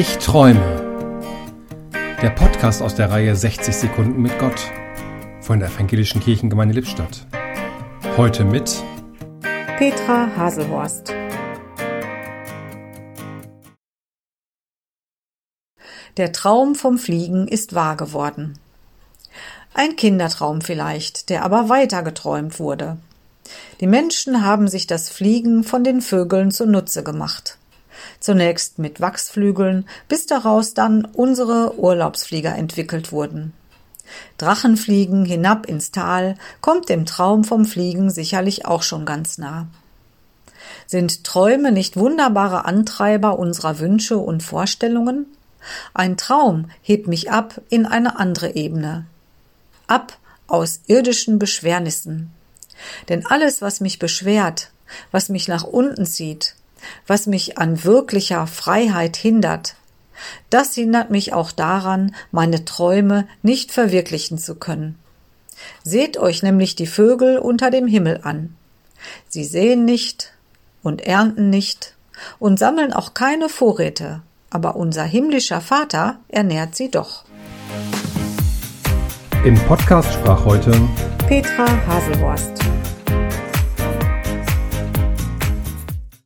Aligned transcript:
Ich 0.00 0.18
träume. 0.18 1.90
Der 2.22 2.30
Podcast 2.30 2.82
aus 2.82 2.94
der 2.94 3.10
Reihe 3.10 3.34
60 3.34 3.74
Sekunden 3.74 4.22
mit 4.22 4.38
Gott 4.38 4.70
von 5.40 5.58
der 5.58 5.70
Evangelischen 5.70 6.20
Kirchengemeinde 6.20 6.72
Lippstadt. 6.72 7.26
Heute 8.16 8.44
mit 8.44 8.80
Petra 9.76 10.28
Haselhorst. 10.36 11.12
Der 16.16 16.30
Traum 16.30 16.76
vom 16.76 16.96
Fliegen 16.96 17.48
ist 17.48 17.74
wahr 17.74 17.96
geworden. 17.96 18.56
Ein 19.74 19.96
Kindertraum 19.96 20.60
vielleicht, 20.60 21.28
der 21.28 21.44
aber 21.44 21.68
weiter 21.68 22.04
geträumt 22.04 22.60
wurde. 22.60 22.98
Die 23.80 23.88
Menschen 23.88 24.44
haben 24.44 24.68
sich 24.68 24.86
das 24.86 25.10
Fliegen 25.10 25.64
von 25.64 25.82
den 25.82 26.00
Vögeln 26.02 26.52
zunutze 26.52 27.02
gemacht. 27.02 27.57
Zunächst 28.20 28.78
mit 28.78 29.00
Wachsflügeln, 29.00 29.88
bis 30.08 30.26
daraus 30.26 30.74
dann 30.74 31.04
unsere 31.04 31.78
Urlaubsflieger 31.78 32.54
entwickelt 32.54 33.12
wurden. 33.12 33.52
Drachenfliegen 34.38 35.24
hinab 35.24 35.66
ins 35.66 35.90
Tal 35.90 36.36
kommt 36.60 36.88
dem 36.88 37.06
Traum 37.06 37.44
vom 37.44 37.64
Fliegen 37.64 38.10
sicherlich 38.10 38.66
auch 38.66 38.82
schon 38.82 39.04
ganz 39.04 39.38
nah. 39.38 39.66
Sind 40.86 41.24
Träume 41.24 41.72
nicht 41.72 41.96
wunderbare 41.96 42.64
Antreiber 42.64 43.38
unserer 43.38 43.78
Wünsche 43.78 44.18
und 44.18 44.42
Vorstellungen? 44.42 45.26
Ein 45.92 46.16
Traum 46.16 46.70
hebt 46.82 47.08
mich 47.08 47.30
ab 47.30 47.60
in 47.68 47.84
eine 47.84 48.18
andere 48.18 48.54
Ebene. 48.54 49.06
Ab 49.86 50.16
aus 50.46 50.80
irdischen 50.86 51.38
Beschwernissen. 51.38 52.30
Denn 53.08 53.26
alles, 53.26 53.60
was 53.60 53.80
mich 53.80 53.98
beschwert, 53.98 54.70
was 55.10 55.28
mich 55.28 55.48
nach 55.48 55.64
unten 55.64 56.06
zieht, 56.06 56.54
was 57.06 57.26
mich 57.26 57.58
an 57.58 57.84
wirklicher 57.84 58.46
Freiheit 58.46 59.16
hindert, 59.16 59.76
das 60.50 60.74
hindert 60.74 61.10
mich 61.10 61.32
auch 61.32 61.52
daran, 61.52 62.14
meine 62.30 62.64
Träume 62.64 63.28
nicht 63.42 63.72
verwirklichen 63.72 64.38
zu 64.38 64.56
können. 64.56 64.98
Seht 65.82 66.16
euch 66.18 66.42
nämlich 66.42 66.76
die 66.76 66.86
Vögel 66.86 67.38
unter 67.38 67.70
dem 67.70 67.86
Himmel 67.86 68.20
an. 68.22 68.54
Sie 69.28 69.44
sehen 69.44 69.84
nicht 69.84 70.32
und 70.82 71.00
ernten 71.02 71.50
nicht 71.50 71.94
und 72.38 72.58
sammeln 72.58 72.92
auch 72.92 73.14
keine 73.14 73.48
Vorräte, 73.48 74.22
aber 74.50 74.76
unser 74.76 75.04
himmlischer 75.04 75.60
Vater 75.60 76.18
ernährt 76.28 76.74
sie 76.74 76.90
doch. 76.90 77.24
Im 79.44 79.54
Podcast 79.66 80.12
sprach 80.12 80.44
heute 80.44 80.72
Petra 81.28 81.66
Haselhorst. 81.86 82.58